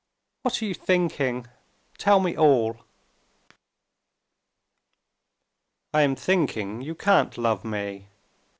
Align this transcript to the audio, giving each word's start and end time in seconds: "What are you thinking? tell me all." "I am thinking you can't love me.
"What 0.41 0.59
are 0.59 0.65
you 0.65 0.73
thinking? 0.73 1.45
tell 1.99 2.19
me 2.19 2.35
all." 2.35 2.77
"I 5.93 6.01
am 6.01 6.15
thinking 6.15 6.81
you 6.81 6.95
can't 6.95 7.37
love 7.37 7.63
me. 7.63 8.07